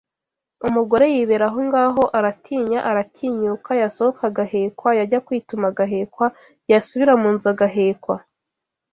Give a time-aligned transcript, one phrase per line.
[0.67, 6.25] Umugore yibera aho ngaho aratinya aratinyuka yasohoka agahekwa yajya kwituma agahekwa
[6.71, 8.15] yasubira mu nzu agahekwa